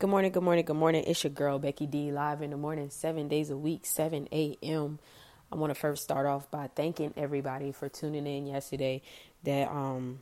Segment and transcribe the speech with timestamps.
[0.00, 1.02] Good morning, good morning, good morning.
[1.08, 5.00] It's your girl Becky D live in the morning, seven days a week, 7 a.m.
[5.50, 9.02] I want to first start off by thanking everybody for tuning in yesterday.
[9.42, 10.20] That um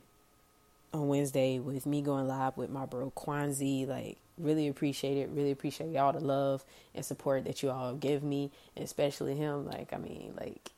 [0.95, 3.87] on Wednesday with me going live with my bro Kwanzi.
[3.87, 5.29] Like, really appreciate it.
[5.29, 6.65] Really appreciate y'all the love
[6.95, 9.67] and support that you all give me, and especially him.
[9.67, 10.71] Like, I mean, like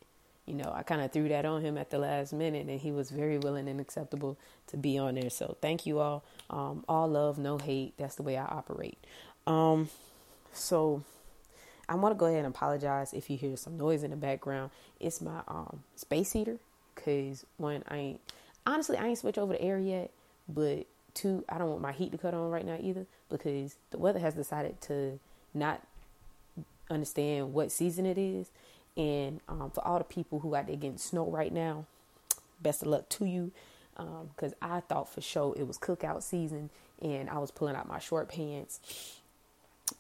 [0.50, 2.92] you know, I kind of threw that on him at the last minute, and he
[2.92, 4.36] was very willing and acceptable
[4.68, 5.30] to be on there.
[5.30, 6.24] So thank you all.
[6.50, 7.94] Um, all love, no hate.
[7.98, 8.98] That's the way I operate.
[9.46, 9.90] Um,
[10.52, 11.04] so
[11.88, 14.72] I want to go ahead and apologize if you hear some noise in the background.
[15.00, 16.58] It's my um, space heater,
[16.96, 18.22] cause when I ain't
[18.66, 20.12] honestly I ain't switch over to air yet,
[20.48, 23.98] but two I don't want my heat to cut on right now either because the
[23.98, 25.20] weather has decided to
[25.54, 25.82] not
[26.90, 28.50] understand what season it is
[29.00, 31.86] and um, for all the people who out there getting snow right now,
[32.62, 33.52] best of luck to you.
[33.96, 36.70] Because um, I thought for sure it was cookout season,
[37.02, 38.80] and I was pulling out my short pants.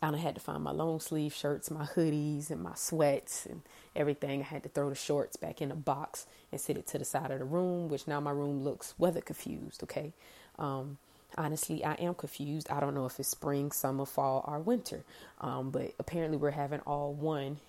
[0.02, 3.62] I had to find my long sleeve shirts, my hoodies, and my sweats, and
[3.96, 4.42] everything.
[4.42, 7.06] I had to throw the shorts back in a box and sit it to the
[7.06, 9.82] side of the room, which now my room looks weather confused.
[9.84, 10.14] Okay,
[10.58, 10.98] um,
[11.38, 12.70] honestly, I am confused.
[12.70, 15.04] I don't know if it's spring, summer, fall, or winter.
[15.42, 17.60] Um, but apparently, we're having all one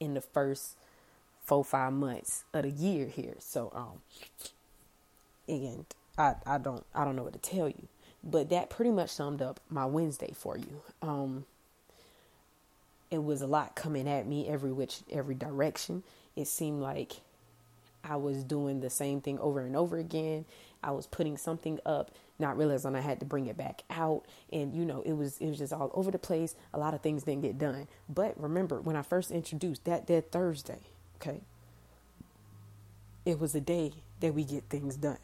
[0.00, 0.76] in the first
[1.48, 3.34] four five months of the year here.
[3.40, 4.02] So um,
[5.48, 7.88] and I I don't I don't know what to tell you,
[8.22, 10.82] but that pretty much summed up my Wednesday for you.
[11.00, 11.46] Um,
[13.10, 16.02] it was a lot coming at me every which every direction.
[16.36, 17.14] It seemed like
[18.04, 20.44] I was doing the same thing over and over again.
[20.84, 24.74] I was putting something up, not realizing I had to bring it back out, and
[24.74, 26.54] you know, it was it was just all over the place.
[26.74, 27.88] A lot of things didn't get done.
[28.06, 30.80] But remember, when I first introduced that dead Thursday,
[31.20, 31.40] okay,
[33.24, 35.18] it was a day that we get things done.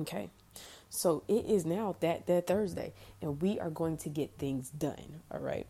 [0.00, 0.30] Okay,
[0.90, 5.22] so it is now that that Thursday, and we are going to get things done.
[5.30, 5.66] All right.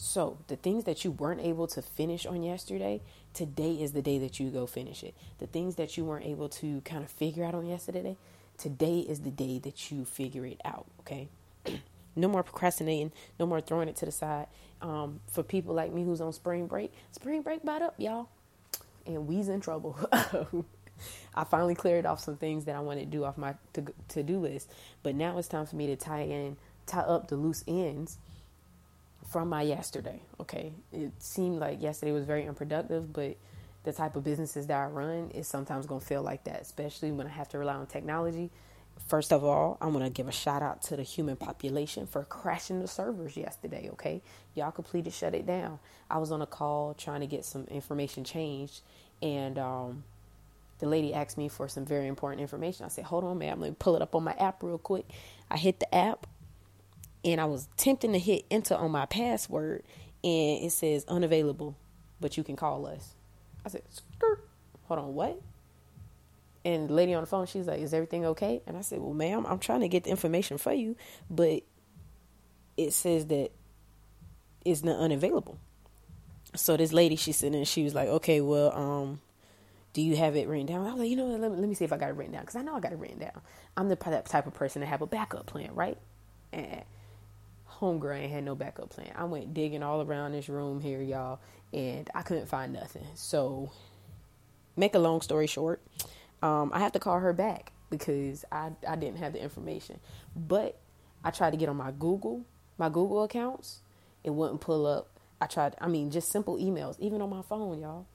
[0.00, 3.00] So, the things that you weren't able to finish on yesterday,
[3.34, 5.12] today is the day that you go finish it.
[5.40, 8.16] The things that you weren't able to kind of figure out on yesterday,
[8.56, 11.28] today is the day that you figure it out, okay?
[12.18, 14.46] No more procrastinating, no more throwing it to the side.
[14.80, 18.28] Um, for people like me who's on spring break, spring break bought up, y'all.
[19.06, 19.98] And we's in trouble.
[21.34, 23.54] I finally cleared off some things that I wanted to do off my
[24.08, 24.70] to do list,
[25.02, 28.18] but now it's time for me to tie in, tie up the loose ends
[29.28, 30.20] from my yesterday.
[30.40, 33.36] Okay, it seemed like yesterday was very unproductive, but
[33.84, 37.12] the type of businesses that I run is sometimes going to feel like that, especially
[37.12, 38.50] when I have to rely on technology.
[39.06, 42.24] First of all, I'm going to give a shout out to the human population for
[42.24, 43.88] crashing the servers yesterday.
[43.92, 44.22] Okay,
[44.54, 45.78] y'all completely shut it down.
[46.10, 48.82] I was on a call trying to get some information changed,
[49.22, 50.04] and um,
[50.78, 52.84] the lady asked me for some very important information.
[52.84, 55.06] I said, "Hold on, I'm going to pull it up on my app real quick."
[55.50, 56.26] I hit the app
[57.24, 59.82] and I was tempting to hit enter on my password,
[60.22, 61.76] and it says unavailable,
[62.20, 63.14] but you can call us.
[63.64, 64.46] I said, skirt.
[64.84, 65.40] Hold on, what?
[66.68, 69.14] And the lady on the phone, she's like, "Is everything okay?" And I said, "Well,
[69.14, 70.96] ma'am, I'm trying to get the information for you,
[71.30, 71.62] but
[72.76, 73.52] it says that
[74.64, 75.58] it's not unavailable."
[76.54, 79.20] So this lady, she's sitting there, she was like, "Okay, well, um."
[79.94, 80.86] do you have it written down?
[80.86, 82.34] I was like, you know, let me, let me see if I got it written
[82.34, 83.40] down because I know I got it written down.
[83.76, 85.98] I'm the type of person to have a backup plan, right?
[86.52, 86.84] And
[87.80, 89.12] homegirl ain't had no backup plan.
[89.16, 91.40] I went digging all around this room here, y'all,
[91.72, 93.06] and I couldn't find nothing.
[93.14, 93.72] So,
[94.76, 95.82] make a long story short,
[96.42, 100.00] um, I have to call her back because I I didn't have the information.
[100.36, 100.78] But
[101.24, 102.44] I tried to get on my Google,
[102.76, 103.80] my Google accounts.
[104.24, 105.08] It wouldn't pull up.
[105.40, 105.74] I tried.
[105.80, 108.06] I mean, just simple emails, even on my phone, y'all,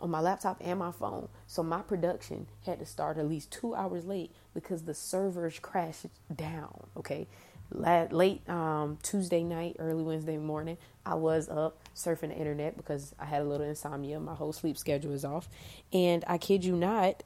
[0.00, 1.28] on my laptop and my phone.
[1.46, 6.06] So my production had to start at least two hours late because the servers crashed
[6.34, 6.86] down.
[6.96, 7.26] Okay,
[7.74, 13.24] late um, Tuesday night, early Wednesday morning, I was up surfing the internet because I
[13.24, 14.20] had a little insomnia.
[14.20, 15.48] My whole sleep schedule was off.
[15.92, 17.22] And I kid you not,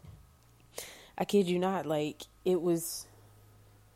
[1.19, 3.07] I kid you not, like it was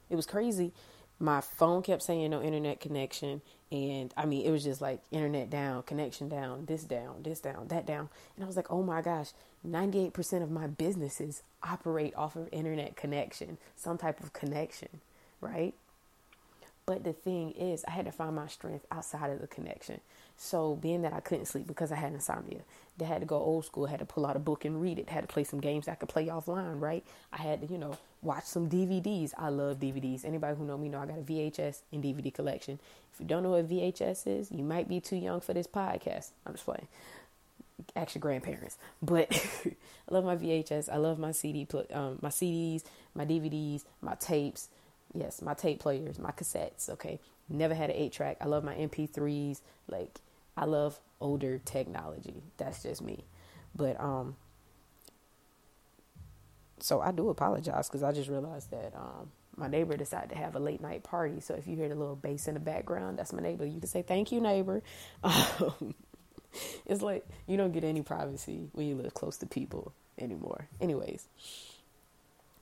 [0.09, 0.73] it was crazy.
[1.19, 5.51] My phone kept saying no internet connection and I mean it was just like internet
[5.51, 8.09] down, connection down, this down, this down, that down.
[8.37, 9.33] And I was like, "Oh my gosh,
[9.67, 15.01] 98% of my businesses operate off of internet connection, some type of connection,
[15.41, 15.75] right?"
[16.87, 20.01] But the thing is, I had to find my strength outside of the connection.
[20.37, 22.61] So, being that I couldn't sleep because I had insomnia,
[22.99, 25.09] they had to go old school, had to pull out a book and read it,
[25.09, 27.05] had to play some games I could play offline, right?
[27.33, 29.33] I had to, you know, watch some DVDs.
[29.39, 30.25] I love DVDs.
[30.25, 32.79] Anybody who know me know I got a VHS and DVD collection.
[33.13, 36.31] If you don't know what VHS is, you might be too young for this podcast.
[36.47, 36.89] I'm just playing.
[37.97, 38.79] Your grandparents.
[39.03, 39.33] But
[39.67, 40.89] I love my VHS.
[40.93, 42.83] I love my CD, um, my CDs,
[43.15, 44.69] my DVDs, my tapes
[45.15, 47.19] Yes, my tape players, my cassettes, okay?
[47.49, 48.37] Never had an 8 track.
[48.41, 49.61] I love my MP3s.
[49.89, 50.21] Like,
[50.57, 52.43] I love older technology.
[52.59, 53.25] That's just me.
[53.75, 54.37] But, um,
[56.79, 60.57] so I do apologize because I just realized that um, my neighbor decided to have
[60.57, 61.41] a late night party.
[61.41, 63.67] So if you hear the little bass in the background, that's my neighbor.
[63.67, 64.83] You can say thank you, neighbor.
[65.23, 65.95] Um,
[66.85, 70.67] it's like you don't get any privacy when you live close to people anymore.
[70.81, 71.29] Anyways,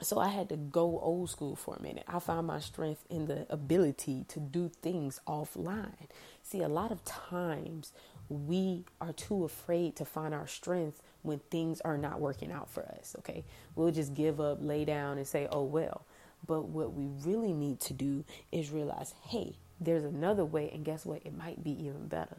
[0.01, 2.05] so I had to go old school for a minute.
[2.07, 6.09] I found my strength in the ability to do things offline.
[6.43, 7.93] See, a lot of times
[8.29, 12.85] we are too afraid to find our strength when things are not working out for
[12.85, 13.45] us, okay?
[13.75, 16.03] We'll just give up, lay down, and say, oh, well.
[16.47, 21.05] But what we really need to do is realize, hey, there's another way, and guess
[21.05, 21.23] what?
[21.25, 22.37] It might be even better.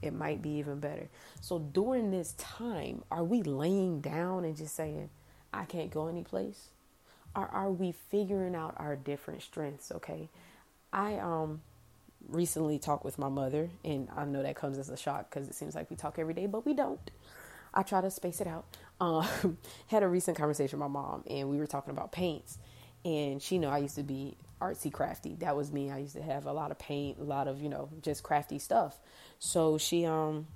[0.00, 1.08] It might be even better.
[1.40, 5.10] So during this time, are we laying down and just saying,
[5.52, 6.68] I can't go anyplace?
[7.38, 9.92] Or are we figuring out our different strengths?
[9.92, 10.28] Okay.
[10.92, 11.60] I um
[12.28, 15.54] recently talked with my mother, and I know that comes as a shock because it
[15.54, 17.10] seems like we talk every day, but we don't.
[17.72, 18.64] I try to space it out.
[19.00, 22.58] Um, had a recent conversation with my mom, and we were talking about paints.
[23.04, 25.36] And she know I used to be artsy crafty.
[25.36, 25.92] That was me.
[25.92, 28.58] I used to have a lot of paint, a lot of you know just crafty
[28.58, 28.98] stuff.
[29.38, 30.48] So she um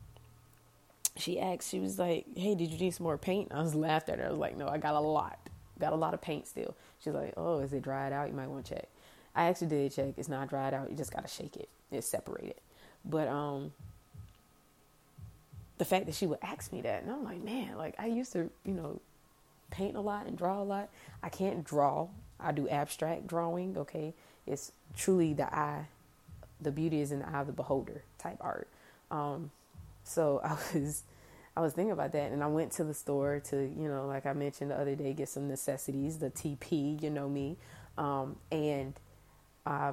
[1.16, 4.08] she asked, she was like, "Hey, did you need some more paint?" I was laughed
[4.08, 4.26] at her.
[4.26, 5.38] I was like, "No, I got a lot.
[5.78, 8.28] Got a lot of paint still." She's like, "Oh, is it dried out?
[8.28, 8.88] You might want to check."
[9.34, 10.14] I actually did check.
[10.16, 10.90] It's not dried out.
[10.90, 11.68] You just gotta shake it.
[11.90, 12.60] It's separated.
[13.04, 13.72] But um,
[15.78, 18.32] the fact that she would ask me that, and I'm like, man, like I used
[18.32, 19.00] to, you know,
[19.70, 20.90] paint a lot and draw a lot.
[21.22, 22.08] I can't draw.
[22.38, 23.76] I do abstract drawing.
[23.76, 24.14] Okay,
[24.46, 25.86] it's truly the eye.
[26.60, 28.68] The beauty is in the eye of the beholder type art.
[29.10, 29.50] Um,
[30.04, 31.02] so I was
[31.56, 34.24] I was thinking about that and I went to the store to, you know, like
[34.24, 37.58] I mentioned the other day, get some necessities, the TP, you know me.
[37.98, 38.94] Um, and
[39.66, 39.92] I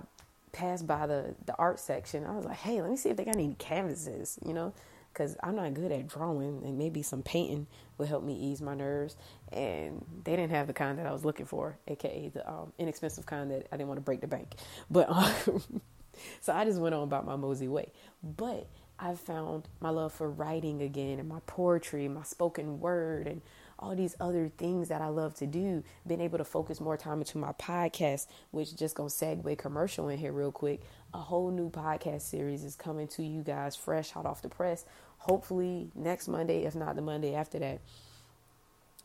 [0.53, 2.25] passed by the, the art section.
[2.25, 4.73] I was like, hey, let me see if they got any canvases, you know,
[5.11, 7.67] because I'm not good at drawing and maybe some painting
[7.97, 9.17] would help me ease my nerves.
[9.51, 13.25] And they didn't have the kind that I was looking for, aka the um, inexpensive
[13.25, 14.55] kind that I didn't want to break the bank.
[14.89, 15.81] But um,
[16.41, 17.91] so I just went on about my mosey way.
[18.23, 18.67] But
[19.01, 23.41] I've found my love for writing again and my poetry, my spoken word, and
[23.77, 25.83] all these other things that I love to do.
[26.05, 30.17] Been able to focus more time into my podcast, which just gonna segue commercial in
[30.17, 30.81] here real quick.
[31.13, 34.83] A whole new podcast series is coming to you guys fresh, hot off the press.
[35.19, 37.79] Hopefully next Monday, if not the Monday after that.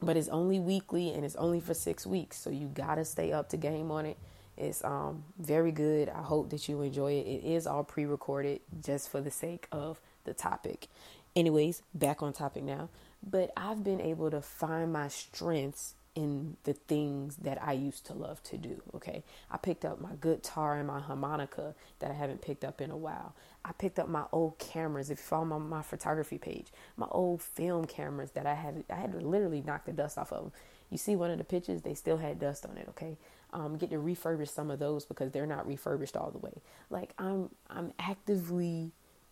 [0.03, 3.49] But it's only weekly and it's only for six weeks, so you gotta stay up
[3.51, 4.19] to game on it.
[4.57, 6.09] It's um, very good.
[6.09, 7.27] I hope that you enjoy it.
[7.27, 10.89] It is all pre recorded just for the sake of the topic.
[11.35, 12.89] Anyways, back on topic now.
[13.23, 18.15] But I've been able to find my strengths in the things that I used to
[18.15, 18.83] love to do.
[18.95, 19.25] Okay.
[19.51, 22.97] I picked up my guitar and my harmonica that I haven't picked up in a
[22.97, 23.35] while.
[23.65, 25.11] I picked up my old cameras.
[25.11, 26.67] If you follow my, my photography page,
[26.97, 30.33] my old film cameras that I had, I had to literally knock the dust off
[30.33, 30.53] of them.
[30.91, 32.87] You see one of the pictures, they still had dust on it.
[32.91, 33.17] Okay
[33.55, 36.53] um, get to refurbish some of those because they're not refurbished all the way.
[36.91, 38.91] Like I'm, I'm actively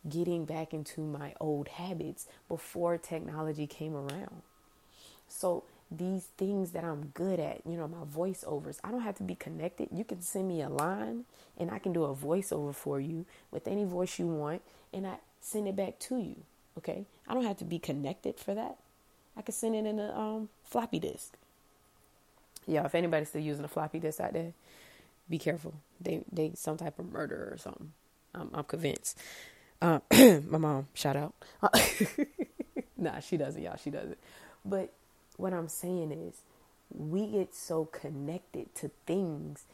[0.08, 4.42] getting back into my old habits before technology came around.
[5.28, 5.64] So
[5.96, 9.34] these things that I'm good at, you know, my voiceovers, I don't have to be
[9.34, 9.88] connected.
[9.92, 11.24] You can send me a line
[11.58, 14.62] and I can do a voiceover for you with any voice you want
[14.92, 16.36] and I send it back to you.
[16.78, 17.04] Okay?
[17.28, 18.76] I don't have to be connected for that.
[19.36, 21.36] I can send it in a um, floppy disk
[22.66, 24.52] yeah, if anybody's still using a floppy disk out there,
[25.28, 25.74] be careful.
[26.00, 27.92] They they some type of murder or something.
[28.34, 29.18] I'm, I'm convinced.
[29.80, 30.00] Uh,
[30.48, 31.34] my mom, shout out.
[32.96, 33.76] nah, she doesn't, y'all.
[33.76, 34.18] She doesn't.
[34.64, 34.92] But
[35.36, 36.42] what I'm saying is,
[36.90, 39.64] we get so connected to things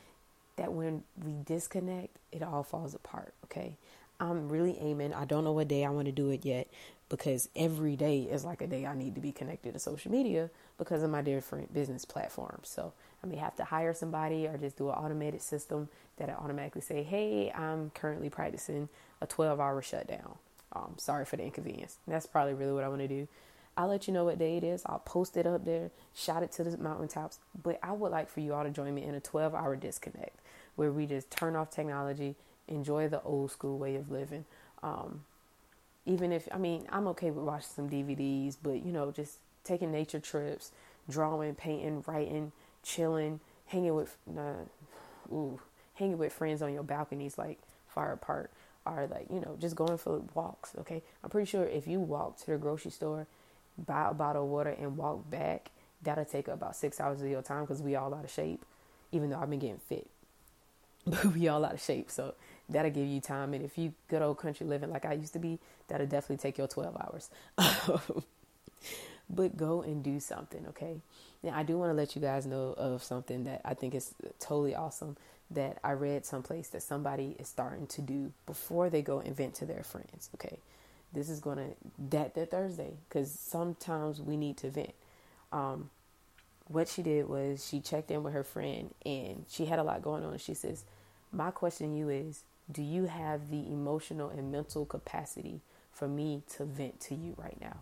[0.57, 3.35] that when we disconnect, it all falls apart.
[3.45, 3.77] Okay.
[4.21, 5.15] I'm really aiming.
[5.15, 6.69] I don't know what day I want to do it yet
[7.09, 10.51] because every day is like a day I need to be connected to social media
[10.77, 12.69] because of my different business platforms.
[12.69, 16.33] So I may have to hire somebody or just do an automated system that I
[16.33, 18.89] automatically say, hey, I'm currently practicing
[19.21, 20.37] a 12 hour shutdown.
[20.73, 21.97] Um, sorry for the inconvenience.
[22.07, 23.29] That's probably really what I want to do.
[23.79, 24.83] I'll let you know what day it is.
[24.87, 27.39] I'll post it up there, shout it to the mountaintops.
[27.63, 30.37] But I would like for you all to join me in a 12 hour disconnect
[30.75, 32.35] where we just turn off technology,
[32.67, 34.45] enjoy the old school way of living.
[34.83, 35.23] Um,
[36.05, 39.93] even if, I mean, I'm okay with watching some DVDs, but you know, just taking
[39.93, 40.73] nature trips,
[41.09, 42.51] drawing, painting, writing,
[42.83, 44.65] chilling, hanging with, uh,
[45.33, 45.61] ooh,
[45.95, 48.51] hanging with friends on your balconies like far apart,
[48.87, 50.73] or like you know just going for walks.
[50.79, 53.27] Okay, I'm pretty sure if you walk to the grocery store,
[53.79, 55.71] buy a bottle of water and walk back,
[56.03, 58.65] that'll take about six hours of your time because we all out of shape.
[59.11, 60.07] Even though I've been getting fit,
[61.07, 62.11] but we all out of shape.
[62.11, 62.35] So
[62.69, 63.55] that'll give you time.
[63.55, 65.59] And if you good old country living like I used to be,
[65.89, 67.31] that'll definitely take your 12 hours.
[69.31, 71.01] but go and do something, okay?
[71.43, 74.13] Now, I do want to let you guys know of something that I think is
[74.41, 75.17] totally awesome
[75.51, 79.55] that I read someplace that somebody is starting to do before they go and vent
[79.57, 80.59] to their friends, okay?
[81.13, 81.75] This is to,
[82.11, 84.93] that, that Thursday, because sometimes we need to vent.
[85.53, 85.91] Um,
[86.67, 90.03] what she did was she checked in with her friend and she had a lot
[90.03, 90.37] going on.
[90.39, 90.85] She says,
[91.33, 95.61] My question to you is, do you have the emotional and mental capacity
[95.93, 97.79] for me to vent to you right now?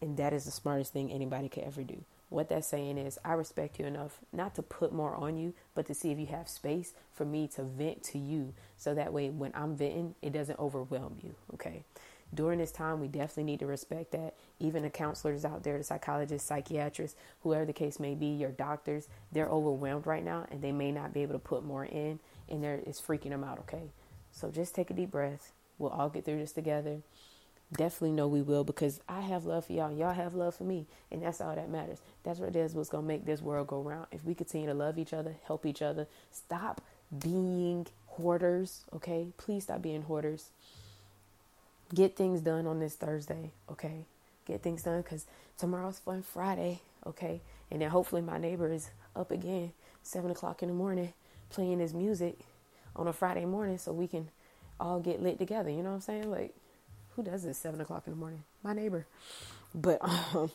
[0.00, 2.04] And that is the smartest thing anybody could ever do.
[2.28, 5.86] What that's saying is, I respect you enough not to put more on you, but
[5.86, 8.52] to see if you have space for me to vent to you.
[8.76, 11.34] So that way, when I'm venting, it doesn't overwhelm you.
[11.54, 11.84] Okay.
[12.34, 14.34] During this time, we definitely need to respect that.
[14.60, 19.08] Even the counselors out there, the psychologists, psychiatrists, whoever the case may be, your doctors,
[19.32, 22.62] they're overwhelmed right now and they may not be able to put more in, and
[22.62, 23.58] they're, it's freaking them out.
[23.60, 23.90] Okay.
[24.30, 25.52] So just take a deep breath.
[25.78, 26.98] We'll all get through this together.
[27.76, 29.92] Definitely know we will because I have love for y'all.
[29.92, 30.86] Y'all have love for me.
[31.10, 32.00] And that's all that matters.
[32.24, 34.06] That's what it is what's going to make this world go round.
[34.10, 36.80] If we continue to love each other, help each other, stop
[37.22, 39.28] being hoarders, okay?
[39.36, 40.50] Please stop being hoarders.
[41.94, 44.04] Get things done on this Thursday, okay?
[44.46, 45.26] Get things done because
[45.56, 47.40] tomorrow's fun Friday, okay?
[47.70, 51.12] And then hopefully my neighbor is up again, 7 o'clock in the morning,
[51.50, 52.38] playing his music
[52.94, 54.28] on a Friday morning so we can
[54.80, 55.70] all get lit together.
[55.70, 56.30] You know what I'm saying?
[56.30, 56.54] Like,
[57.10, 58.44] who does this seven o'clock in the morning?
[58.62, 59.06] My neighbor.
[59.74, 59.98] But
[60.34, 60.50] um,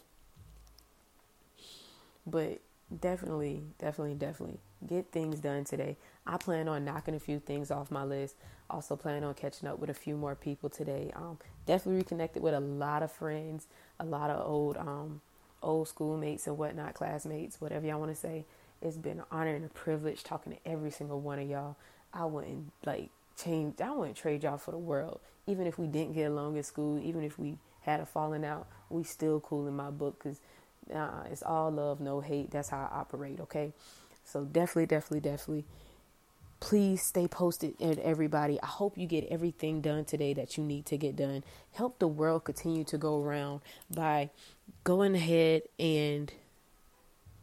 [2.25, 2.59] but
[3.01, 5.97] definitely, definitely, definitely get things done today.
[6.25, 8.35] I plan on knocking a few things off my list.
[8.73, 11.11] Also plan on catching up with a few more people today.
[11.15, 11.37] Um,
[11.67, 13.67] definitely reconnected with a lot of friends,
[13.99, 15.21] a lot of old um
[15.61, 18.45] old schoolmates and whatnot, classmates, whatever y'all want to say.
[18.81, 21.75] It's been an honor and a privilege talking to every single one of y'all.
[22.13, 23.79] I wouldn't like change.
[23.79, 25.19] I wouldn't trade y'all for the world.
[25.45, 28.67] Even if we didn't get along in school, even if we had a falling out,
[28.89, 30.39] we still cool in my book because
[30.93, 32.49] uh, it's all love, no hate.
[32.51, 33.39] That's how I operate.
[33.39, 33.71] Okay,
[34.25, 35.65] so definitely, definitely, definitely.
[36.63, 38.57] Please stay posted, everybody.
[38.61, 41.43] I hope you get everything done today that you need to get done.
[41.73, 43.59] Help the world continue to go around
[43.93, 44.29] by
[44.85, 46.31] going ahead and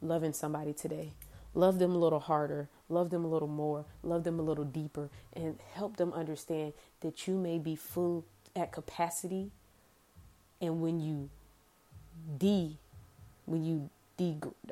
[0.01, 1.13] loving somebody today.
[1.53, 5.09] Love them a little harder love them a little more, love them a little deeper,
[5.33, 8.25] and help them understand that you may be full
[8.55, 9.51] at capacity.
[10.61, 11.31] And when you
[12.37, 12.77] de,
[13.47, 13.89] when you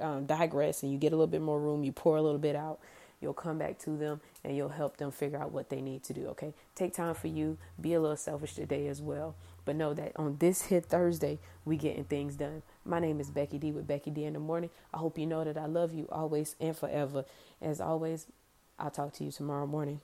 [0.01, 2.57] um, digress and you get a little bit more room, you pour a little bit
[2.57, 2.81] out,
[3.21, 6.13] you'll come back to them and you'll help them figure out what they need to
[6.13, 6.27] do.
[6.29, 7.59] Okay, take time for you.
[7.81, 9.35] Be a little selfish today as well.
[9.65, 12.63] But know that on this hit Thursday, we getting things done.
[12.85, 14.71] My name is Becky D with Becky D in the morning.
[14.95, 17.25] I hope you know that I love you always and forever.
[17.61, 18.27] As always,
[18.79, 20.01] I'll talk to you tomorrow morning.